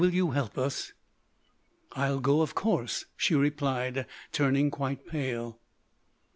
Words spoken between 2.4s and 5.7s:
of course," she replied, turning quite pale.